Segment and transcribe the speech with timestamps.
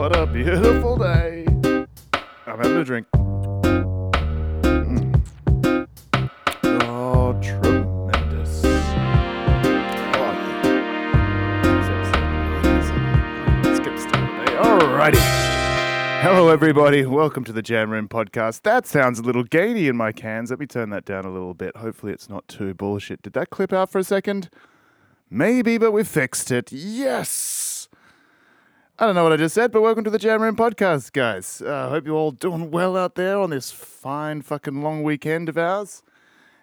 [0.00, 1.44] What a beautiful day.
[1.46, 1.86] I'm
[2.46, 3.06] having a drink.
[4.62, 5.20] Mm.
[6.64, 8.64] Oh, tremendous.
[8.64, 10.32] Oh,
[13.62, 14.48] Let's get started.
[14.56, 15.20] Alrighty.
[16.22, 17.04] Hello, everybody.
[17.04, 18.62] Welcome to the Jam Room podcast.
[18.62, 20.48] That sounds a little gainy in my cans.
[20.48, 21.76] Let me turn that down a little bit.
[21.76, 23.20] Hopefully, it's not too bullshit.
[23.20, 24.48] Did that clip out for a second?
[25.28, 26.72] Maybe, but we fixed it.
[26.72, 27.59] Yes.
[29.00, 31.62] I don't know what I just said, but welcome to the Jam Room podcast, guys.
[31.62, 35.48] I uh, hope you're all doing well out there on this fine fucking long weekend
[35.48, 36.02] of ours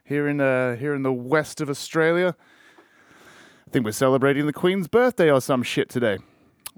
[0.03, 2.35] here in uh, here in the west of Australia.
[2.77, 6.19] I think we're celebrating the Queen's birthday or some shit today.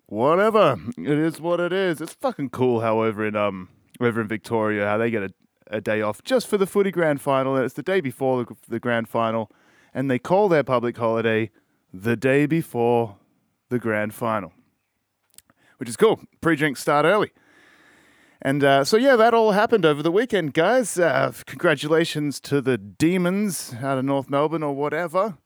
[0.05, 1.99] Whatever, it is what it is.
[1.99, 3.67] It's fucking cool how over in um
[3.99, 5.33] over in Victoria how they get a,
[5.67, 8.55] a day off just for the footy grand final, and it's the day before the,
[8.69, 9.51] the grand final,
[9.93, 11.51] and they call their public holiday
[11.93, 13.17] the day before
[13.67, 14.53] the grand final,
[15.79, 16.19] which is cool.
[16.41, 17.31] Pre-drinks start early.
[18.41, 20.97] And uh, so, yeah, that all happened over the weekend, guys.
[20.97, 25.37] Uh, congratulations to the Demons out of North Melbourne or whatever.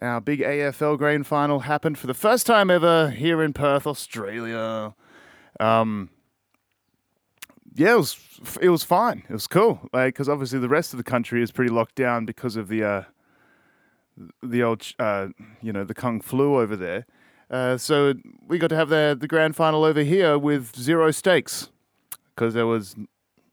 [0.00, 4.94] Our big AFL grand final happened for the first time ever here in Perth, Australia.
[5.60, 6.10] Um,
[7.74, 8.18] yeah, it was
[8.60, 9.24] it was fine.
[9.28, 12.24] It was cool, like because obviously the rest of the country is pretty locked down
[12.24, 13.02] because of the uh,
[14.42, 15.28] the old uh,
[15.60, 17.06] you know the kung flu over there.
[17.50, 18.14] Uh, so
[18.46, 21.70] we got to have the the grand final over here with zero stakes
[22.34, 22.96] because there was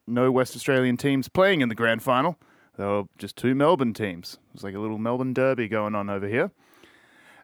[0.08, 2.38] no West Australian teams playing in the grand final.
[2.78, 4.40] There were just two Melbourne teams.
[4.50, 6.52] It was like a little Melbourne derby going on over here.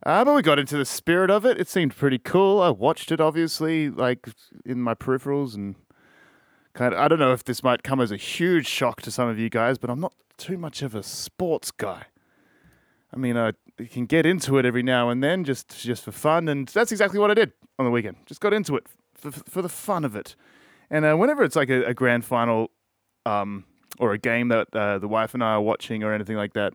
[0.05, 1.59] Uh, but we got into the spirit of it.
[1.59, 2.61] It seemed pretty cool.
[2.61, 4.29] I watched it, obviously, like
[4.65, 5.75] in my peripherals, and
[6.73, 6.99] kind of.
[6.99, 9.49] I don't know if this might come as a huge shock to some of you
[9.49, 12.05] guys, but I'm not too much of a sports guy.
[13.13, 13.53] I mean, I
[13.85, 17.19] can get into it every now and then, just just for fun, and that's exactly
[17.19, 18.17] what I did on the weekend.
[18.25, 20.35] Just got into it for, for the fun of it.
[20.89, 22.71] And uh, whenever it's like a, a grand final,
[23.25, 23.65] um,
[23.99, 26.73] or a game that uh, the wife and I are watching or anything like that,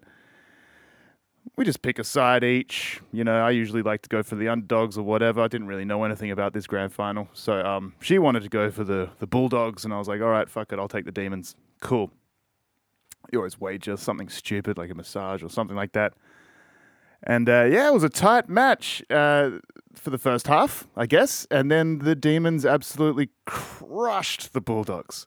[1.56, 3.00] we just pick a side each.
[3.12, 5.40] You know, I usually like to go for the underdogs or whatever.
[5.40, 8.70] I didn't really know anything about this grand final, so um, she wanted to go
[8.70, 11.12] for the the Bulldogs, and I was like, all right, fuck it, I'll take the
[11.12, 11.56] Demons.
[11.80, 12.10] Cool.
[13.32, 16.12] You always wager something stupid like a massage or something like that.
[17.24, 19.50] And uh, yeah, it was a tight match uh,
[19.94, 25.26] for the first half, I guess, and then the Demons absolutely crushed the Bulldogs.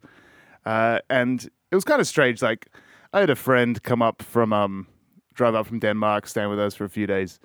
[0.65, 2.41] Uh, and it was kind of strange.
[2.41, 2.67] Like,
[3.13, 4.87] I had a friend come up from, um,
[5.33, 7.39] drive up from Denmark, staying with us for a few days,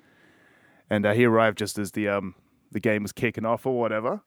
[0.89, 2.35] and uh, he arrived just as the um,
[2.71, 4.21] the game was kicking off or whatever.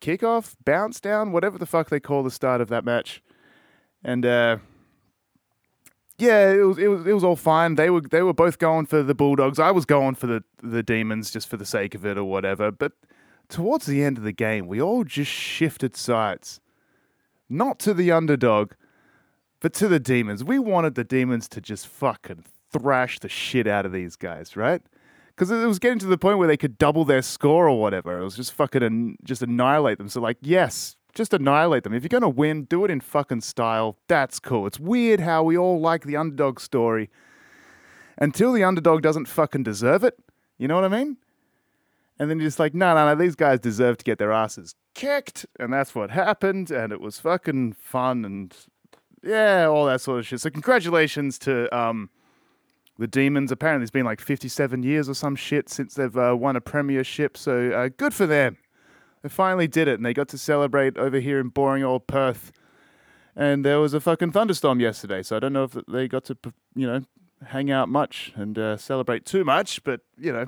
[0.00, 3.22] Kickoff, bounce down, whatever the fuck they call the start of that match,
[4.02, 4.56] and uh,
[6.18, 7.74] yeah, it was it was it was all fine.
[7.74, 9.58] They were they were both going for the Bulldogs.
[9.58, 12.70] I was going for the the Demons just for the sake of it or whatever.
[12.70, 12.92] But
[13.48, 16.60] towards the end of the game, we all just shifted sides
[17.48, 18.72] not to the underdog,
[19.60, 20.42] but to the demons.
[20.42, 24.82] We wanted the demons to just fucking thrash the shit out of these guys, right?
[25.28, 28.18] Because it was getting to the point where they could double their score or whatever.
[28.18, 30.08] It was just fucking an, just annihilate them.
[30.08, 31.94] So like, yes, just annihilate them.
[31.94, 33.96] If you're gonna win, do it in fucking style.
[34.06, 34.66] That's cool.
[34.66, 37.10] It's weird how we all like the underdog story
[38.18, 40.18] until the underdog doesn't fucking deserve it.
[40.58, 41.16] You know what I mean?
[42.18, 44.74] And then you're just like, no, no, no, these guys deserve to get their asses
[44.94, 45.44] kicked.
[45.58, 46.70] And that's what happened.
[46.70, 48.56] And it was fucking fun and
[49.22, 50.40] yeah, all that sort of shit.
[50.40, 52.08] So congratulations to um,
[52.98, 53.52] the Demons.
[53.52, 57.36] Apparently it's been like 57 years or some shit since they've uh, won a premiership.
[57.36, 58.56] So uh, good for them.
[59.26, 62.52] They finally did it and they got to celebrate over here in boring old Perth.
[63.34, 65.24] And there was a fucking thunderstorm yesterday.
[65.24, 66.38] So I don't know if they got to,
[66.76, 67.02] you know,
[67.46, 69.82] hang out much and uh, celebrate too much.
[69.82, 70.46] But, you know,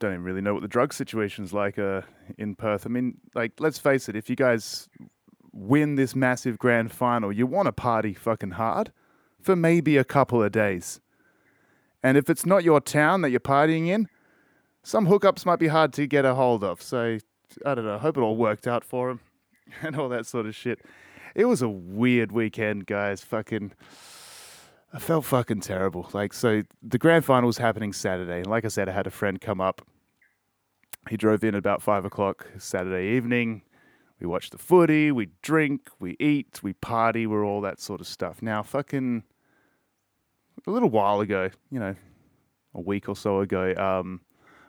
[0.00, 2.00] don't even really know what the drug situation's like uh,
[2.36, 2.86] in Perth.
[2.86, 4.88] I mean, like, let's face it, if you guys
[5.52, 8.90] win this massive grand final, you want to party fucking hard
[9.40, 11.00] for maybe a couple of days.
[12.02, 14.08] And if it's not your town that you're partying in,
[14.84, 16.80] some hookups might be hard to get a hold of.
[16.80, 17.18] So,
[17.66, 17.98] I don't know.
[17.98, 19.20] Hope it all worked out for him
[19.82, 20.80] and all that sort of shit.
[21.34, 23.22] It was a weird weekend, guys.
[23.22, 23.72] Fucking.
[24.92, 26.08] I felt fucking terrible.
[26.12, 28.38] Like, so the grand final was happening Saturday.
[28.38, 29.82] And like I said, I had a friend come up.
[31.10, 33.62] He drove in about five o'clock Saturday evening.
[34.20, 38.06] We watched the footy, we drink, we eat, we party, we're all that sort of
[38.06, 38.40] stuff.
[38.40, 39.24] Now, fucking
[40.66, 41.96] a little while ago, you know,
[42.74, 44.20] a week or so ago, um,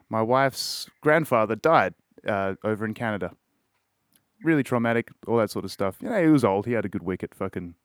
[0.10, 1.94] my wife's grandfather died
[2.28, 3.32] uh, over in Canada.
[4.44, 5.98] Really traumatic, all that sort of stuff.
[6.02, 6.66] You know, he was old.
[6.66, 7.76] He had a good wicket, fucking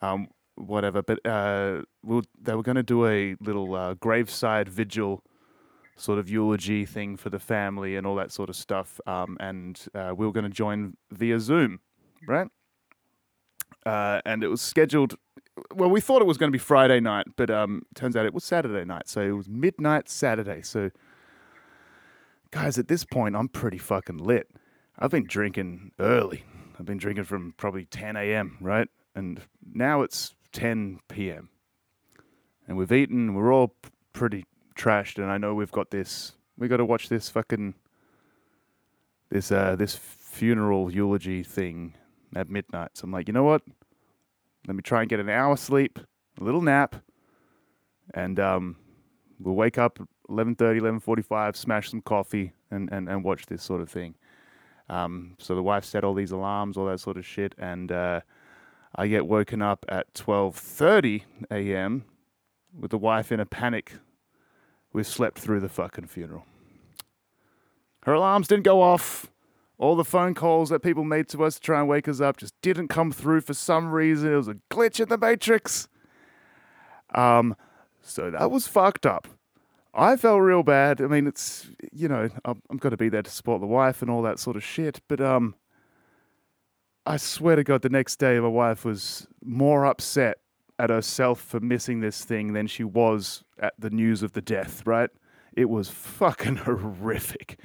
[0.00, 1.02] um, whatever.
[1.02, 5.22] But uh, we'll, they were going to do a little uh, graveside vigil
[5.96, 9.00] sort of eulogy thing for the family and all that sort of stuff.
[9.06, 11.80] Um, and uh, we were going to join via Zoom,
[12.26, 12.48] right?
[13.84, 15.16] Uh, and it was scheduled.
[15.74, 18.34] Well, we thought it was going to be Friday night, but um, turns out it
[18.34, 19.08] was Saturday night.
[19.08, 20.62] So it was midnight Saturday.
[20.62, 20.90] So,
[22.50, 24.48] guys, at this point, I'm pretty fucking lit.
[24.98, 26.44] I've been drinking early.
[26.78, 28.88] I've been drinking from probably 10 a.m., right?
[29.14, 29.42] And
[29.74, 31.50] now it's 10 p.m.
[32.66, 33.34] And we've eaten.
[33.34, 33.74] We're all
[34.12, 36.32] pretty trashed, and I know we've got this.
[36.56, 37.74] We got to watch this fucking
[39.30, 41.94] this uh this funeral eulogy thing
[42.34, 42.90] at midnight.
[42.94, 43.62] So I'm like, you know what?
[44.66, 45.98] Let me try and get an hour sleep,
[46.40, 46.96] a little nap,
[48.14, 48.76] and um,
[49.40, 49.98] we'll wake up
[50.28, 54.14] 11:30, 11:45, smash some coffee, and and and watch this sort of thing.
[54.88, 58.20] Um, so the wife set all these alarms, all that sort of shit, and uh,
[58.94, 62.04] I get woken up at 12:30 a.m.
[62.78, 63.94] with the wife in a panic.
[64.92, 66.44] We've slept through the fucking funeral.
[68.02, 69.30] Her alarms didn't go off.
[69.82, 72.36] All the phone calls that people made to us to try and wake us up
[72.36, 74.32] just didn't come through for some reason.
[74.32, 75.88] It was a glitch in the matrix.
[77.12, 77.56] Um,
[78.00, 79.26] so that was fucked up.
[79.92, 81.00] I felt real bad.
[81.00, 84.02] I mean, it's you know, I'm, I'm going to be there to support the wife
[84.02, 85.00] and all that sort of shit.
[85.08, 85.56] But um,
[87.04, 90.38] I swear to God, the next day my wife was more upset
[90.78, 94.86] at herself for missing this thing than she was at the news of the death.
[94.86, 95.10] Right?
[95.54, 97.58] It was fucking horrific.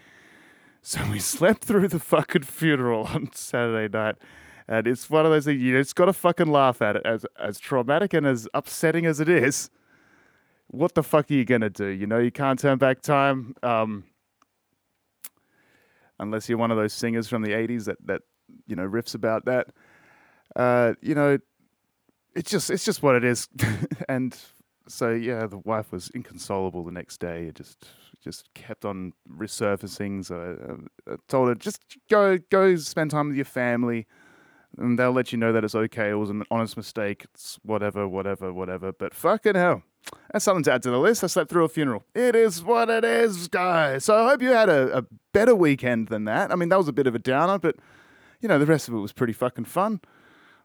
[0.88, 4.16] So we slept through the fucking funeral on Saturday night.
[4.70, 7.26] And it's one of those things you just got to fucking laugh at it as
[7.38, 9.70] as traumatic and as upsetting as it is
[10.68, 11.88] what the fuck are you gonna do?
[11.88, 14.04] You know, you can't turn back time, um,
[16.20, 18.22] unless you're one of those singers from the '80s that that
[18.68, 19.68] you know riffs about that.
[20.56, 21.38] Uh, you know,
[22.36, 23.48] it's just it's just what it is,
[24.10, 24.38] and
[24.88, 27.46] so yeah, the wife was inconsolable the next day.
[27.46, 27.88] It just
[28.28, 30.26] just kept on resurfacing.
[30.26, 30.58] So
[31.08, 34.06] I, I told her just go go spend time with your family
[34.78, 36.10] and they'll let you know that it's okay.
[36.10, 37.26] It was an honest mistake.
[37.34, 38.92] It's whatever, whatever, whatever.
[38.92, 39.84] But fucking hell.
[40.32, 41.24] That's something to add to the list.
[41.24, 42.04] I slept through a funeral.
[42.14, 44.06] It is what it is, guys.
[44.06, 45.04] So I hope you had a, a
[45.34, 46.52] better weekend than that.
[46.52, 47.76] I mean, that was a bit of a downer, but
[48.40, 50.00] you know, the rest of it was pretty fucking fun.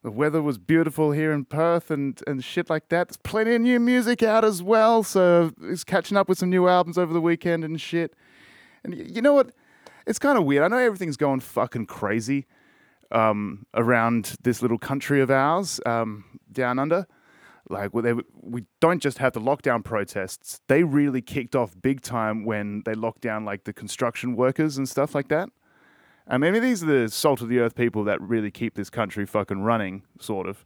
[0.02, 3.08] The weather was beautiful here in Perth and, and shit like that.
[3.08, 5.04] There's plenty of new music out as well.
[5.04, 8.14] So it's catching up with some new albums over the weekend and shit.
[8.82, 9.52] And you know what?
[10.04, 10.64] It's kind of weird.
[10.64, 12.46] I know everything's going fucking crazy
[13.12, 17.06] um, around this little country of ours um, down under.
[17.68, 22.00] Like well, they, we don't just have the lockdown protests; they really kicked off big
[22.00, 25.48] time when they locked down like the construction workers and stuff like that.
[26.26, 29.26] I mean, these are the salt of the earth people that really keep this country
[29.26, 30.64] fucking running, sort of.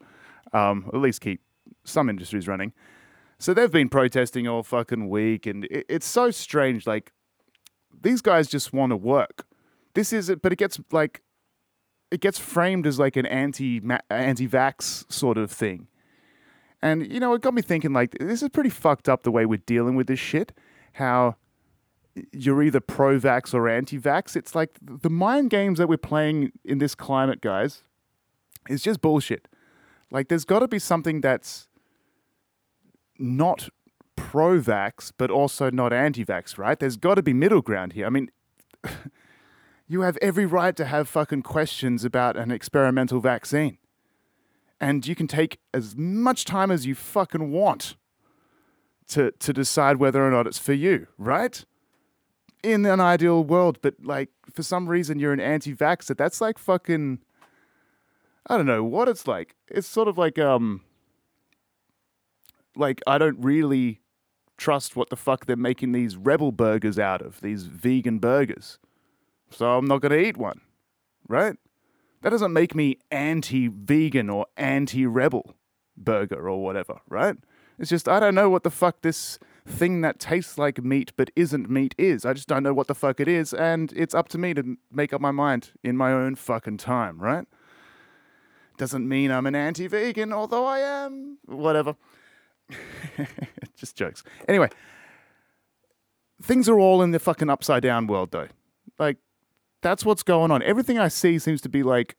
[0.53, 1.41] Um, at least keep
[1.85, 2.73] some industries running.
[3.39, 6.87] So they've been protesting all fucking week, and it, it's so strange.
[6.87, 7.13] Like
[8.03, 9.47] these guys just want to work.
[9.95, 11.23] This is it, but it gets like
[12.11, 13.81] it gets framed as like an anti
[14.11, 15.89] anti vax sort of thing.
[16.83, 19.45] And you know, it got me thinking like this is pretty fucked up the way
[19.45, 20.53] we're dealing with this shit.
[20.95, 21.37] How
[22.33, 24.37] you're either pro vax or anti vax.
[24.37, 27.83] It's like the mind games that we're playing in this climate, guys,
[28.69, 29.49] is just bullshit.
[30.11, 31.69] Like there's got to be something that's
[33.19, 33.69] not
[34.15, 36.79] pro vax, but also not anti vax, right?
[36.79, 38.07] There's got to be middle ground here.
[38.07, 38.31] I mean,
[39.89, 43.79] you have every right to have fucking questions about an experimental vaccine.
[44.81, 47.97] And you can take as much time as you fucking want
[49.09, 51.65] to, to decide whether or not it's for you, right?
[52.67, 56.59] In an ideal world, but like for some reason you're an anti vaxxer, that's like
[56.59, 57.21] fucking.
[58.49, 59.57] I don't know what it's like.
[59.69, 60.83] It's sort of like, um.
[62.79, 64.01] Like, I don't really
[64.59, 68.79] trust what the fuck they're making these rebel burgers out of, these vegan burgers
[69.51, 70.61] so I'm not to eat one,
[71.29, 71.57] right?
[72.23, 75.55] That doesn't make me anti vegan or anti rebel
[75.97, 77.37] burger or whatever, right?
[77.79, 81.31] It's just, I don't know what the fuck this thing that tastes like meat but
[81.37, 82.25] isn't meat is.
[82.25, 84.77] I just don't know what the fuck it is, and it's up to me to
[84.91, 87.47] make up my mind in my own fucking time, right?
[88.79, 91.39] Doesn't mean I'm an anti vegan, although I am.
[91.47, 91.97] Whatever.
[93.77, 94.23] just jokes.
[94.49, 94.69] Anyway,
[96.43, 98.49] things are all in the fucking upside down world, though.
[98.99, 99.17] Like,
[99.83, 100.63] that's what's going on.
[100.63, 102.17] Everything I see seems to be like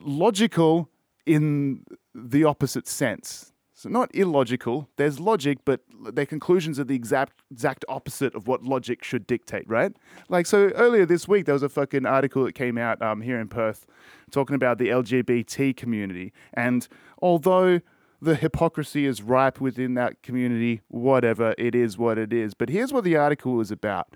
[0.00, 0.90] logical
[1.24, 3.52] in the opposite sense.
[3.88, 4.88] Not illogical.
[4.96, 5.80] There's logic, but
[6.12, 9.92] their conclusions are the exact exact opposite of what logic should dictate, right?
[10.28, 13.40] Like so earlier this week there was a fucking article that came out um, here
[13.40, 13.86] in Perth
[14.30, 16.88] talking about the LGBT community, and
[17.20, 17.80] although
[18.20, 20.80] the hypocrisy is ripe within that community.
[20.88, 22.54] Whatever it is, what it is.
[22.54, 24.08] But here's what the article is about: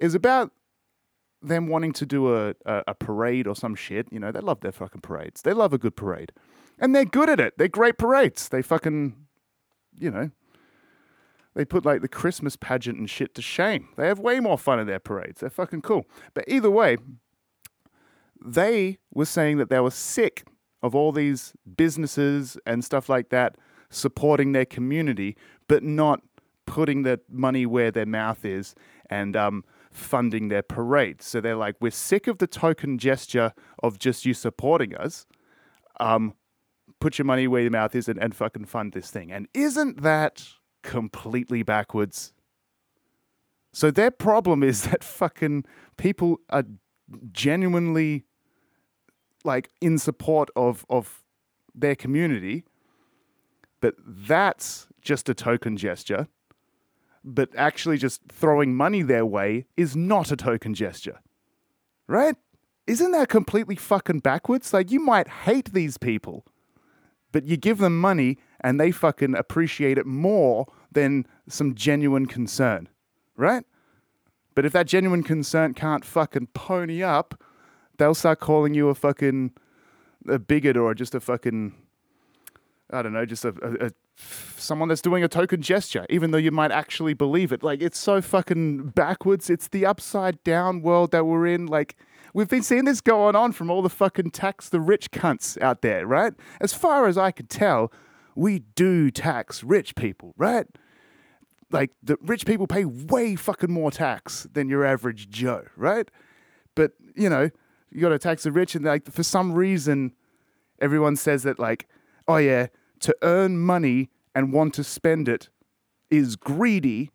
[0.00, 0.52] is about
[1.42, 4.06] them wanting to do a, a, a parade or some shit.
[4.10, 5.42] You know, they love their fucking parades.
[5.42, 6.32] They love a good parade,
[6.78, 7.54] and they're good at it.
[7.58, 8.48] They're great parades.
[8.48, 9.16] They fucking,
[9.98, 10.30] you know,
[11.54, 13.88] they put like the Christmas pageant and shit to shame.
[13.96, 15.40] They have way more fun in their parades.
[15.40, 16.06] They're fucking cool.
[16.34, 16.96] But either way,
[18.44, 20.44] they were saying that they were sick
[20.82, 23.56] of all these businesses and stuff like that
[23.90, 25.36] supporting their community,
[25.68, 26.20] but not
[26.66, 28.74] putting the money where their mouth is
[29.10, 31.26] and um, funding their parades.
[31.26, 33.52] So they're like, we're sick of the token gesture
[33.82, 35.26] of just you supporting us.
[36.00, 36.34] Um,
[37.02, 39.32] put your money where your mouth is and, and fucking fund this thing.
[39.32, 40.46] And isn't that
[40.82, 42.32] completely backwards?
[43.72, 45.64] So their problem is that fucking
[45.96, 46.64] people are
[47.32, 48.22] genuinely
[49.44, 51.24] like in support of of
[51.74, 52.64] their community,
[53.80, 56.28] but that's just a token gesture.
[57.24, 61.20] But actually, just throwing money their way is not a token gesture,
[62.06, 62.36] right?
[62.86, 64.72] Isn't that completely fucking backwards?
[64.72, 66.44] Like, you might hate these people,
[67.32, 72.88] but you give them money and they fucking appreciate it more than some genuine concern,
[73.36, 73.64] right?
[74.54, 77.42] But if that genuine concern can't fucking pony up,
[77.98, 79.52] they'll start calling you a fucking
[80.28, 81.74] a bigot or just a fucking
[82.92, 83.90] I don't know, just a, a, a
[84.56, 87.62] someone that's doing a token gesture, even though you might actually believe it.
[87.62, 89.48] Like it's so fucking backwards.
[89.48, 91.66] It's the upside down world that we're in.
[91.66, 91.96] Like
[92.32, 95.82] we've been seeing this going on from all the fucking tax the rich cunts out
[95.82, 96.32] there, right?
[96.60, 97.92] As far as I can tell,
[98.34, 100.66] we do tax rich people, right?
[101.70, 106.10] Like the rich people pay way fucking more tax than your average Joe, right?
[106.74, 107.50] But you know,
[107.90, 110.12] you got to tax the rich, and like for some reason,
[110.80, 111.88] everyone says that like,
[112.28, 112.68] oh yeah,
[113.00, 115.48] to earn money and want to spend it
[116.10, 117.10] is greedy,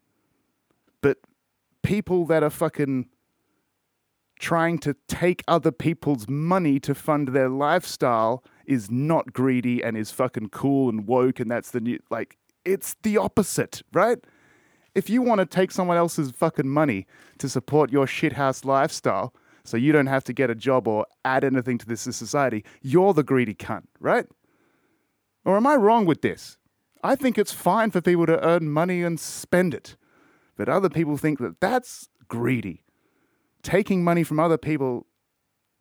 [1.01, 1.17] but
[1.83, 3.07] people that are fucking
[4.39, 10.11] trying to take other people's money to fund their lifestyle is not greedy and is
[10.11, 14.19] fucking cool and woke and that's the new like it's the opposite, right?
[14.93, 19.77] If you want to take someone else's fucking money to support your shithouse lifestyle, so
[19.77, 23.23] you don't have to get a job or add anything to this society, you're the
[23.23, 24.25] greedy cunt, right?
[25.45, 26.57] Or am I wrong with this?
[27.03, 29.95] I think it's fine for people to earn money and spend it,
[30.57, 32.83] but other people think that that's greedy.
[33.63, 35.07] Taking money from other people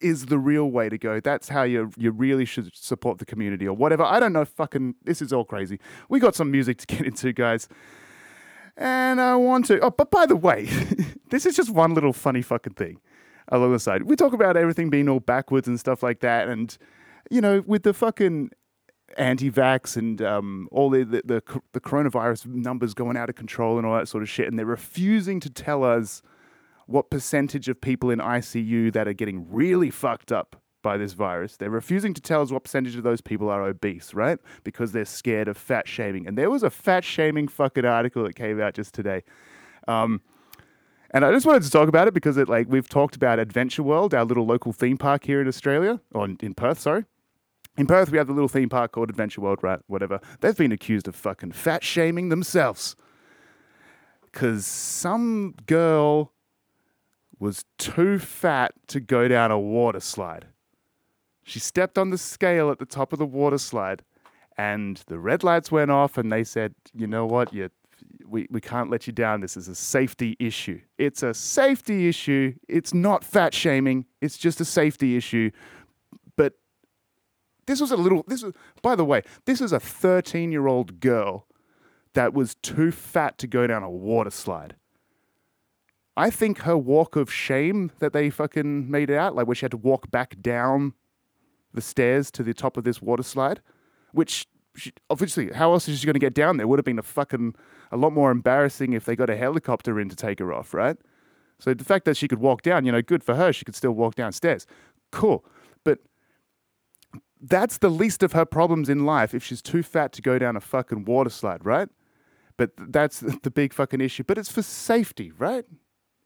[0.00, 1.20] is the real way to go.
[1.20, 4.02] That's how you you really should support the community or whatever.
[4.02, 4.44] I don't know.
[4.44, 5.78] Fucking, this is all crazy.
[6.08, 7.68] We got some music to get into, guys.
[8.76, 9.80] And I want to.
[9.80, 10.64] Oh, but by the way,
[11.30, 13.00] this is just one little funny fucking thing
[13.48, 14.02] along the side.
[14.02, 16.76] We talk about everything being all backwards and stuff like that, and
[17.30, 18.50] you know, with the fucking
[19.16, 23.86] anti-vax and um, all the, the, the the coronavirus numbers going out of control and
[23.86, 26.20] all that sort of shit, and they're refusing to tell us
[26.86, 31.56] what percentage of people in ICU that are getting really fucked up by this virus.
[31.56, 34.38] They're refusing to tell us what percentage of those people are obese, right?
[34.62, 36.28] Because they're scared of fat shaming.
[36.28, 39.24] And there was a fat shaming fucking article that came out just today.
[39.88, 40.20] Um,
[41.10, 43.82] and I just wanted to talk about it because it like we've talked about Adventure
[43.82, 47.04] World, our little local theme park here in Australia, or in Perth, sorry.
[47.76, 49.80] In Perth, we have the little theme park called Adventure World, right?
[49.88, 50.20] Whatever.
[50.40, 52.94] They've been accused of fucking fat shaming themselves.
[54.24, 56.32] Because some girl
[57.38, 60.46] was too fat to go down a water slide.
[61.44, 64.02] She stepped on the scale at the top of the water slide,
[64.56, 67.52] and the red lights went off, and they said, You know what?
[67.52, 67.70] You're
[68.26, 69.40] we, we can't let you down.
[69.40, 70.80] This is a safety issue.
[70.98, 72.54] It's a safety issue.
[72.68, 74.06] It's not fat shaming.
[74.20, 75.50] It's just a safety issue.
[76.36, 76.54] But
[77.66, 78.52] this was a little, this was,
[78.82, 81.46] by the way, this is a 13 year old girl
[82.14, 84.76] that was too fat to go down a water slide.
[86.16, 89.64] I think her walk of shame that they fucking made it out, like where she
[89.64, 90.94] had to walk back down
[91.74, 93.60] the stairs to the top of this water slide,
[94.12, 96.66] which she, obviously, how else is she going to get down there?
[96.66, 97.54] Would have been a fucking
[97.92, 100.96] a lot more embarrassing if they got a helicopter in to take her off, right?
[101.58, 103.52] So the fact that she could walk down, you know, good for her.
[103.52, 104.66] She could still walk downstairs.
[105.10, 105.44] Cool.
[105.84, 106.00] But
[107.40, 110.56] that's the least of her problems in life if she's too fat to go down
[110.56, 111.88] a fucking water slide, right?
[112.56, 114.24] But that's the big fucking issue.
[114.24, 115.64] But it's for safety, right?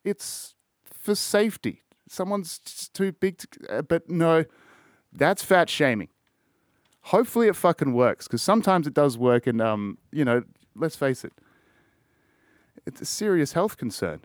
[0.05, 0.55] It's
[0.85, 1.83] for safety.
[2.09, 2.59] Someone's
[2.93, 4.45] too big to, uh, but no,
[5.13, 6.09] that's fat shaming.
[7.03, 10.43] Hopefully it fucking works because sometimes it does work and um, you know,
[10.75, 11.33] let's face it,
[12.87, 14.21] it's a serious health concern.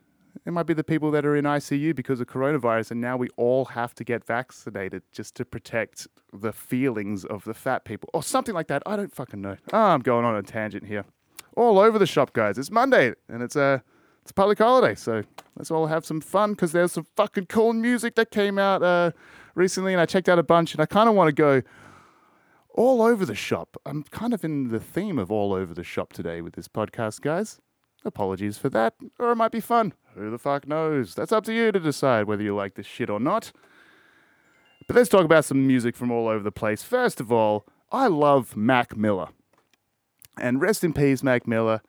[0.45, 3.29] It might be the people that are in ICU because of coronavirus, and now we
[3.37, 8.21] all have to get vaccinated just to protect the feelings of the fat people, or
[8.21, 8.83] something like that.
[8.85, 9.57] I don't fucking know.
[9.71, 11.05] Oh, I'm going on a tangent here.
[11.55, 12.57] All over the shop, guys.
[12.57, 13.81] It's Monday, and it's a
[14.25, 15.21] it's a public holiday, so
[15.55, 19.11] let's all have some fun because there's some fucking cool music that came out uh,
[19.53, 21.61] recently, and I checked out a bunch, and I kind of want to go
[22.73, 23.77] all over the shop.
[23.85, 27.21] I'm kind of in the theme of all over the shop today with this podcast,
[27.21, 27.59] guys.
[28.03, 29.93] Apologies for that, or it might be fun.
[30.15, 31.13] Who the fuck knows?
[31.13, 33.51] That's up to you to decide whether you like this shit or not.
[34.87, 36.81] But let's talk about some music from all over the place.
[36.81, 39.27] First of all, I love Mac Miller.
[40.35, 41.83] And rest in peace, Mac Miller.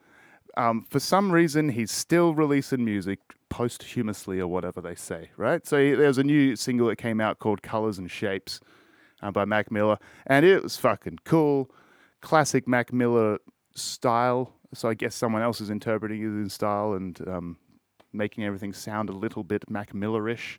[0.57, 5.67] Um, for some reason, he's still releasing music posthumously or whatever they say, right?
[5.67, 8.61] So there's a new single that came out called Colors and Shapes
[9.23, 11.71] uh, by Mac Miller, and it was fucking cool.
[12.21, 13.39] Classic Mac Miller
[13.75, 14.55] style.
[14.75, 17.57] So I guess someone else is interpreting it in style and um,
[18.13, 20.59] making everything sound a little bit Mac Millerish.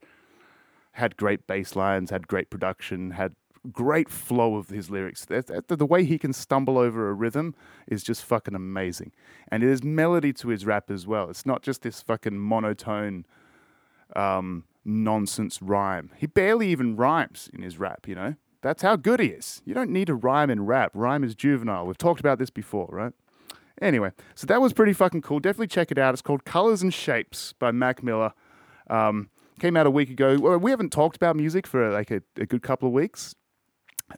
[0.92, 3.36] Had great bass lines, had great production, had
[3.72, 5.26] great flow of his lyrics.
[5.26, 7.56] The, way he can stumble over a rhythm
[7.88, 9.12] is just fucking amazing.
[9.50, 11.30] And there's melody to his rap as well.
[11.30, 13.26] It's not just this fucking monotone
[14.16, 16.12] um, nonsense rhyme.
[16.18, 18.36] He barely even rhymes in his rap, you know?
[18.62, 19.62] That's how good he is.
[19.66, 20.92] You don't need to rhyme in rap.
[20.94, 21.86] Rhyme is juvenile.
[21.86, 23.14] We've talked about this before, right?
[23.82, 25.40] Anyway, so that was pretty fucking cool.
[25.40, 26.14] Definitely check it out.
[26.14, 28.34] It's called Colors and Shapes by Mac Miller.
[28.90, 30.38] Um, came out a week ago.
[30.40, 33.36] Well, we haven't talked about music for like a, a good couple of weeks.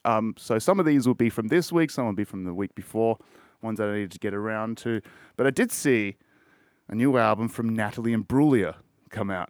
[0.05, 2.53] Um, so some of these will be from this week, some will be from the
[2.53, 3.17] week before,
[3.62, 5.01] ones that I needed to get around to.
[5.36, 6.17] But I did see
[6.88, 8.75] a new album from Natalie Imbruglia
[9.10, 9.50] come out.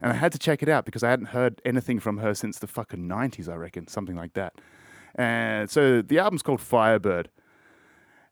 [0.00, 2.58] And I had to check it out because I hadn't heard anything from her since
[2.58, 4.54] the fucking 90s, I reckon, something like that.
[5.14, 7.30] And so the album's called Firebird.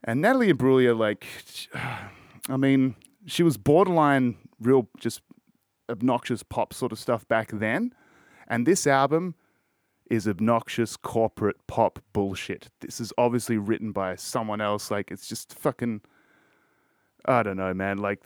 [0.04, 1.26] And Natalie Imbruglia, like,
[2.48, 2.96] I mean,
[3.26, 5.22] she was borderline real, just
[5.88, 7.94] obnoxious pop sort of stuff back then.
[8.48, 9.34] And this album
[10.12, 12.68] is obnoxious corporate pop bullshit.
[12.80, 14.90] This is obviously written by someone else.
[14.90, 16.02] Like, it's just fucking,
[17.24, 17.96] I don't know, man.
[17.96, 18.20] Like,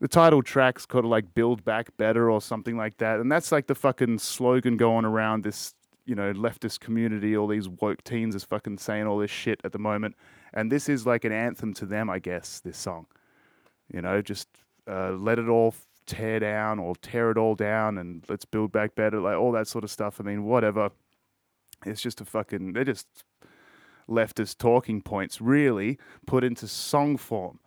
[0.00, 3.18] the title track's called like Build Back Better or something like that.
[3.18, 5.74] And that's like the fucking slogan going around this,
[6.06, 7.36] you know, leftist community.
[7.36, 10.14] All these woke teens is fucking saying all this shit at the moment.
[10.54, 13.08] And this is like an anthem to them, I guess, this song.
[13.92, 14.46] You know, just
[14.88, 15.74] uh, let it all
[16.06, 19.66] tear down or tear it all down and let's build back better, like all that
[19.66, 20.20] sort of stuff.
[20.20, 20.92] I mean, whatever.
[21.84, 23.06] It's just a fucking, they're just
[24.08, 27.60] leftist talking points, really, put into song form.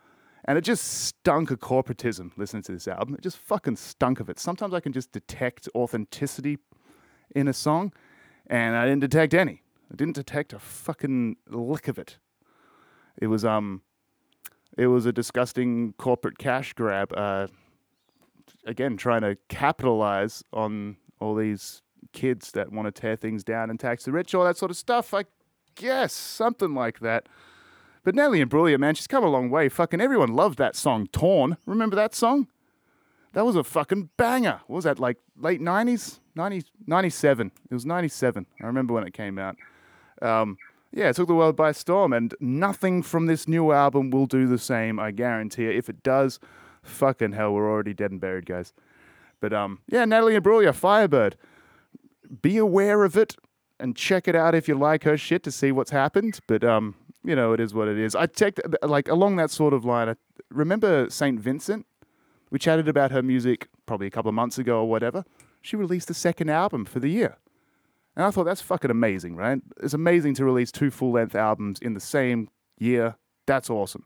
[0.45, 3.13] And it just stunk of corporatism listening to this album.
[3.15, 4.39] It just fucking stunk of it.
[4.39, 6.57] Sometimes I can just detect authenticity
[7.35, 7.93] in a song,
[8.47, 9.61] and I didn't detect any.
[9.91, 12.17] I didn't detect a fucking lick of it.
[13.21, 13.81] It was um,
[14.77, 17.13] it was a disgusting corporate cash grab.
[17.15, 17.47] Uh,
[18.65, 21.81] again, trying to capitalize on all these
[22.13, 24.77] kids that want to tear things down and tax the rich, all that sort of
[24.77, 25.13] stuff.
[25.13, 25.25] I
[25.75, 27.27] guess something like that.
[28.03, 29.69] But Natalie Imbruglia, man, she's come a long way.
[29.69, 31.57] Fucking everyone loved that song, Torn.
[31.65, 32.47] Remember that song?
[33.33, 34.61] That was a fucking banger.
[34.67, 36.19] What was that, like late 90s?
[36.35, 37.51] 90, 97.
[37.69, 38.45] It was 97.
[38.61, 39.55] I remember when it came out.
[40.21, 40.57] Um,
[40.91, 44.47] yeah, it took the world by storm, and nothing from this new album will do
[44.47, 45.75] the same, I guarantee it.
[45.75, 46.39] If it does,
[46.83, 48.73] fucking hell, we're already dead and buried, guys.
[49.39, 51.37] But um, yeah, Natalie Imbruglia, Firebird.
[52.41, 53.35] Be aware of it
[53.79, 56.39] and check it out if you like her shit to see what's happened.
[56.47, 58.15] But um, you know, it is what it is.
[58.15, 60.09] I checked like along that sort of line.
[60.09, 60.15] I
[60.49, 61.85] remember Saint Vincent.
[62.49, 65.23] We chatted about her music probably a couple of months ago or whatever.
[65.61, 67.37] She released the second album for the year.
[68.15, 69.61] And I thought that's fucking amazing, right?
[69.81, 73.15] It's amazing to release two full length albums in the same year.
[73.45, 74.05] That's awesome.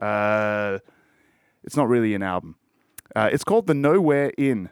[0.00, 0.78] Uh,
[1.62, 2.56] it's not really an album.
[3.14, 4.70] Uh, it's called The Nowhere Inn.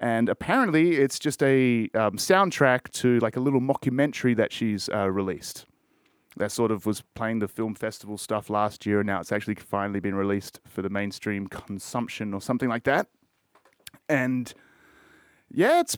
[0.00, 5.10] And apparently, it's just a um, soundtrack to like a little mockumentary that she's uh,
[5.10, 5.66] released.
[6.36, 9.54] That sort of was playing the film festival stuff last year, and now it's actually
[9.54, 13.06] finally been released for the mainstream consumption or something like that.
[14.08, 14.52] And
[15.48, 15.96] yeah, it's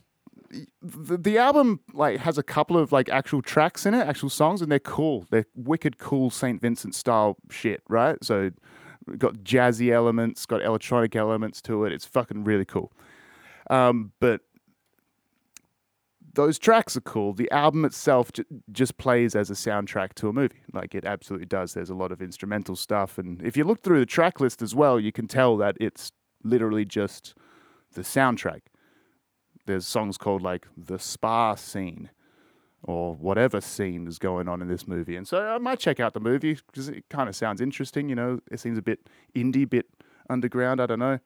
[0.83, 4.63] the, the album like has a couple of like actual tracks in it, actual songs,
[4.63, 5.27] and they're cool.
[5.31, 8.23] They're wicked cool Saint Vincent style shit, right?
[8.23, 8.51] So
[9.19, 11.93] got jazzy elements, got electronic elements to it.
[11.93, 12.93] It's fucking really cool.
[13.71, 14.43] Um, but
[16.35, 17.33] those tracks are cool.
[17.33, 20.61] The album itself j- just plays as a soundtrack to a movie.
[20.73, 21.75] Like it absolutely does.
[21.75, 23.19] There's a lot of instrumental stuff.
[23.19, 26.13] And if you look through the track list as well, you can tell that it's
[26.45, 27.35] literally just
[27.95, 28.61] the soundtrack.
[29.65, 32.11] There's songs called like The Spa Scene
[32.83, 35.17] or whatever scene is going on in this movie.
[35.17, 38.09] And so I might check out the movie because it kind of sounds interesting.
[38.09, 39.87] You know, it seems a bit indie, bit
[40.31, 40.81] underground.
[40.81, 41.19] I don't know.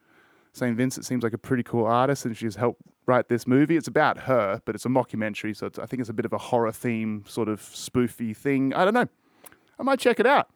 [0.52, 0.76] St.
[0.76, 3.76] Vincent seems like a pretty cool artist, and she's helped write this movie.
[3.76, 6.38] It's about her, but it's a mockumentary, so I think it's a bit of a
[6.38, 8.74] horror theme, sort of spoofy thing.
[8.74, 9.08] I don't know.
[9.78, 10.50] I might check it out.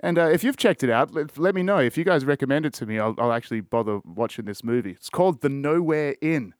[0.00, 1.78] And uh, if you've checked it out, let, let me know.
[1.78, 4.92] If you guys recommend it to me, I'll, I'll actually bother watching this movie.
[4.92, 6.54] It's called The Nowhere Inn.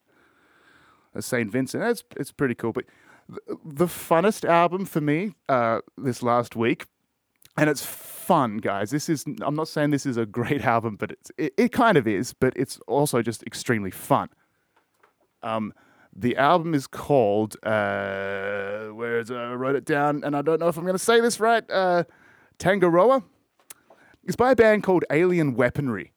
[1.19, 1.51] St.
[1.51, 1.83] Vincent.
[1.83, 2.71] It's it's pretty cool.
[2.71, 2.85] But
[3.65, 6.85] the funnest album for me uh, this last week,
[7.59, 8.89] and it's fun, guys.
[8.89, 11.97] This is I'm not saying this is a great album, but it's it, it kind
[11.97, 14.29] of is, but it's also just extremely fun.
[15.43, 15.73] Um,
[16.15, 19.35] the album is called uh, where is it?
[19.35, 21.69] I wrote it down, and I don't know if I'm going to say this right.
[21.69, 22.05] Uh,
[22.59, 23.23] Tangaroa.
[24.23, 26.13] It's by a band called Alien Weaponry.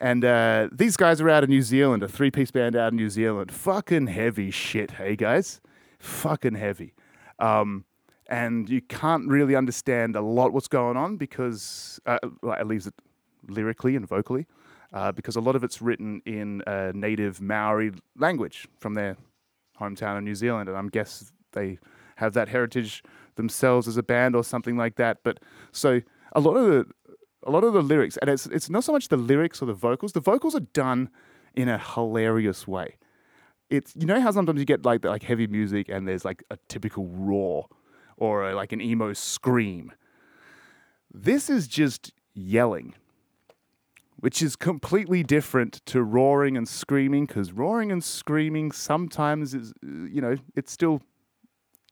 [0.00, 2.94] And uh, these guys are out of New Zealand, a three piece band out of
[2.94, 3.52] New Zealand.
[3.52, 5.60] Fucking heavy shit, hey guys?
[5.98, 6.94] Fucking heavy.
[7.38, 7.84] Um,
[8.28, 12.18] and you can't really understand a lot what's going on because, uh,
[12.56, 12.90] at least
[13.48, 14.46] lyrically and vocally,
[14.92, 16.62] uh, because a lot of it's written in
[16.94, 19.16] native Maori language from their
[19.80, 20.68] hometown in New Zealand.
[20.68, 21.78] And I'm guess they
[22.16, 23.02] have that heritage
[23.36, 25.18] themselves as a band or something like that.
[25.22, 25.38] But
[25.72, 26.00] so
[26.32, 26.86] a lot of the
[27.42, 29.74] a lot of the lyrics, and it's it's not so much the lyrics or the
[29.74, 30.12] vocals.
[30.12, 31.10] The vocals are done
[31.54, 32.96] in a hilarious way.
[33.70, 36.58] It's you know how sometimes you get like like heavy music and there's like a
[36.68, 37.66] typical roar
[38.16, 39.92] or a, like an emo scream.
[41.12, 42.94] This is just yelling,
[44.18, 50.20] which is completely different to roaring and screaming because roaring and screaming sometimes is you
[50.20, 51.02] know it's still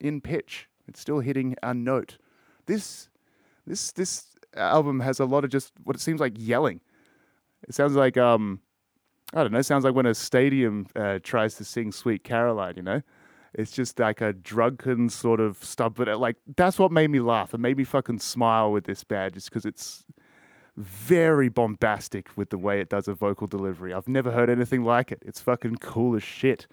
[0.00, 0.68] in pitch.
[0.86, 2.18] It's still hitting a note.
[2.66, 3.08] This
[3.66, 6.80] this this album has a lot of just what it seems like yelling.
[7.66, 8.60] It sounds like um,
[9.32, 9.58] I don't know.
[9.58, 13.02] It sounds like when a stadium uh, tries to sing "Sweet Caroline." You know,
[13.54, 15.94] it's just like a drunken sort of stuff.
[15.94, 17.54] But like that's what made me laugh.
[17.54, 20.04] It made me fucking smile with this band, just because it's
[20.76, 23.94] very bombastic with the way it does a vocal delivery.
[23.94, 25.22] I've never heard anything like it.
[25.24, 26.66] It's fucking cool as shit.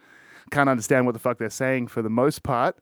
[0.49, 2.77] Can't understand what the fuck they're saying for the most part.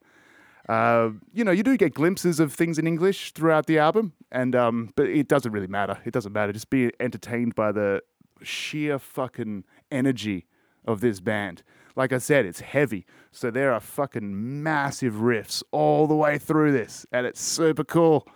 [0.69, 4.55] Uh, you know, you do get glimpses of things in English throughout the album, and
[4.55, 5.97] um, but it doesn't really matter.
[6.05, 6.53] It doesn't matter.
[6.53, 8.03] Just be entertained by the
[8.43, 10.45] sheer fucking energy
[10.85, 11.63] of this band.
[11.95, 16.71] Like I said, it's heavy, so there are fucking massive riffs all the way through
[16.71, 18.27] this, and it's super cool.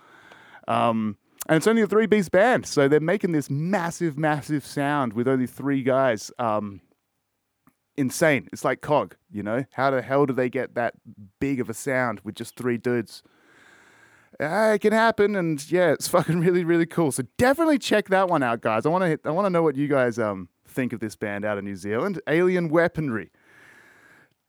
[0.68, 1.16] Um,
[1.48, 5.28] and it's only a three piece band, so they're making this massive, massive sound with
[5.28, 6.30] only three guys.
[6.38, 6.80] Um,
[7.96, 8.48] insane.
[8.52, 9.64] It's like Cog, you know?
[9.72, 10.94] How the hell do they get that
[11.40, 13.22] big of a sound with just three dudes?
[14.40, 17.12] Uh, it can happen, and yeah, it's fucking really, really cool.
[17.12, 18.86] So definitely check that one out, guys.
[18.86, 21.44] I want to, I want to know what you guys um think of this band
[21.44, 22.20] out of New Zealand.
[22.26, 23.30] Alien Weaponry.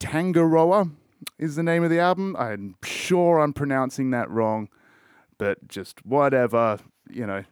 [0.05, 0.91] Tangaroa
[1.39, 2.35] is the name of the album.
[2.37, 4.69] I'm sure I'm pronouncing that wrong,
[5.39, 6.77] but just whatever,
[7.09, 7.43] you know,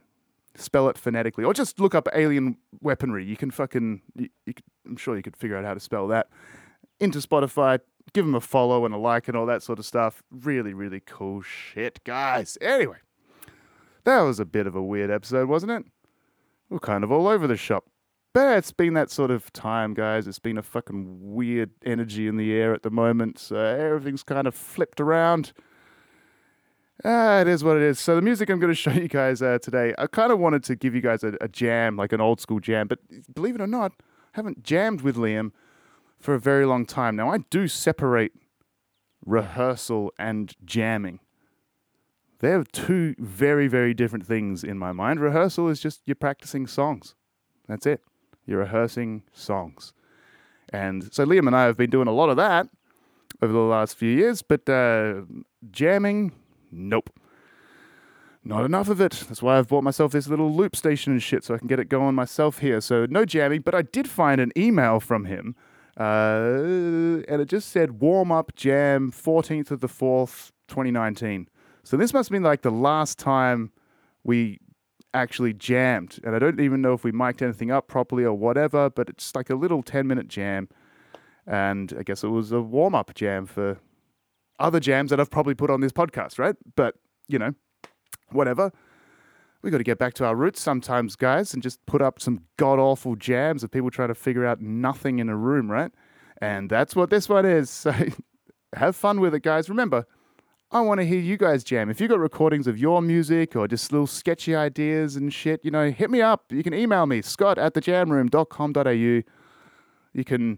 [0.55, 3.25] spell it phonetically, or just look up alien weaponry.
[3.25, 4.53] You can fucking, you, you,
[4.85, 6.27] I'm sure you could figure out how to spell that.
[6.99, 7.79] Into Spotify,
[8.13, 10.21] give them a follow and a like and all that sort of stuff.
[10.29, 12.55] Really, really cool shit, guys.
[12.61, 12.97] Anyway,
[14.03, 15.85] that was a bit of a weird episode, wasn't it?
[16.69, 17.85] We're kind of all over the shop.
[18.33, 20.27] But it's been that sort of time, guys.
[20.27, 23.37] It's been a fucking weird energy in the air at the moment.
[23.37, 25.53] So everything's kind of flipped around.
[27.05, 27.99] Ah, it is what it is.
[27.99, 30.63] So the music I'm going to show you guys uh, today, I kind of wanted
[30.65, 32.99] to give you guys a, a, jam, like an old school jam, but
[33.33, 35.51] believe it or not, I haven't jammed with Liam
[36.19, 37.15] for a very long time.
[37.15, 38.31] Now I do separate
[39.25, 41.19] rehearsal and jamming.
[42.39, 45.19] They're two very, very different things in my mind.
[45.19, 47.15] Rehearsal is just you're practicing songs.
[47.67, 48.01] That's it.
[48.45, 49.93] You're rehearsing songs.
[50.69, 52.67] And so Liam and I have been doing a lot of that
[53.41, 55.21] over the last few years, but uh,
[55.71, 56.31] jamming,
[56.73, 57.11] Nope.
[58.43, 59.23] Not enough of it.
[59.27, 61.79] That's why I've bought myself this little loop station and shit so I can get
[61.79, 62.81] it going myself here.
[62.81, 65.55] So no jamming, but I did find an email from him.
[65.97, 71.47] Uh, and it just said warm up jam 14th of the 4th, 2019.
[71.83, 73.71] So this must have been like the last time
[74.23, 74.59] we
[75.13, 76.19] actually jammed.
[76.23, 79.35] And I don't even know if we mic'd anything up properly or whatever, but it's
[79.35, 80.69] like a little 10 minute jam.
[81.45, 83.79] And I guess it was a warm up jam for
[84.59, 86.55] other jams that I've probably put on this podcast, right?
[86.75, 86.95] But,
[87.27, 87.53] you know,
[88.31, 88.71] whatever.
[89.61, 92.41] We got to get back to our roots sometimes, guys, and just put up some
[92.57, 95.91] god awful jams of people trying to figure out nothing in a room, right?
[96.41, 97.87] And that's what this one is.
[98.73, 99.69] So have fun with it, guys.
[99.69, 100.07] Remember,
[100.73, 101.91] I want to hear you guys jam.
[101.91, 105.69] If you got recordings of your music or just little sketchy ideas and shit, you
[105.69, 106.45] know, hit me up.
[106.51, 108.89] You can email me, scott at thejamroom.com.au.
[108.89, 110.57] You can,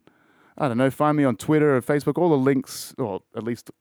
[0.58, 2.17] I don't know, find me on Twitter or Facebook.
[2.17, 3.71] All the links, or at least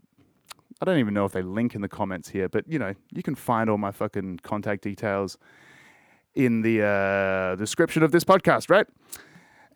[0.83, 3.23] I don't even know if they link in the comments here, but you know, you
[3.23, 5.38] can find all my fucking contact details
[6.35, 8.88] in the uh, description of this podcast, right?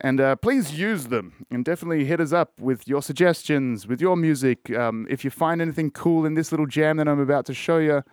[0.00, 4.16] And uh, please use them and definitely hit us up with your suggestions, with your
[4.16, 4.70] music.
[4.70, 7.78] Um, if you find anything cool in this little jam that I'm about to show
[7.78, 8.04] you,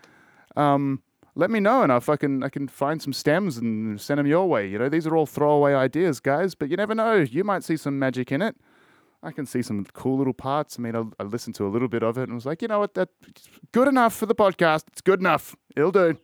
[0.55, 1.03] um,
[1.35, 4.47] let me know and I'll fucking I can find some stems and send them your
[4.47, 4.67] way.
[4.67, 7.17] You know, these are all throwaway ideas, guys, but you never know.
[7.17, 8.55] You might see some magic in it.
[9.21, 10.77] I can see some cool little parts.
[10.79, 12.67] I mean, I, I listened to a little bit of it and was like, you
[12.67, 13.11] know what, that's
[13.71, 14.83] good enough for the podcast.
[14.91, 15.55] It's good enough.
[15.75, 16.17] It'll do.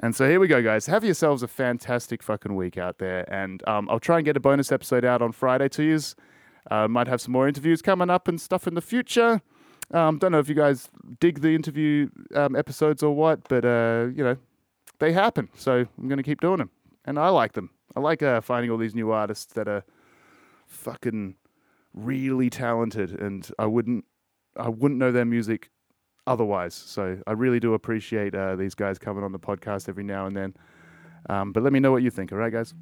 [0.00, 0.86] And so here we go, guys.
[0.86, 3.32] Have yourselves a fantastic fucking week out there.
[3.32, 6.00] And um, I'll try and get a bonus episode out on Friday to you.
[6.70, 9.40] Uh, might have some more interviews coming up and stuff in the future.
[9.92, 10.88] Um, don't know if you guys
[11.20, 14.36] dig the interview um, episodes or what, but uh, you know,
[14.98, 15.48] they happen.
[15.56, 16.70] So I'm going to keep doing them.
[17.04, 17.70] And I like them.
[17.94, 19.84] I like uh, finding all these new artists that are
[20.66, 21.36] fucking
[21.94, 24.04] really talented and I wouldn't
[24.56, 25.70] I wouldn't know their music
[26.26, 26.74] otherwise.
[26.74, 30.36] So I really do appreciate uh, these guys coming on the podcast every now and
[30.36, 30.54] then.
[31.28, 32.74] Um, but let me know what you think, all right, guys?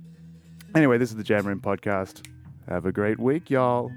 [0.75, 2.27] Anyway, this is the Jam Room podcast.
[2.69, 3.91] Have a great week, y'all.